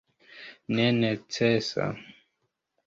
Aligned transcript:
nenecesa 0.75 1.83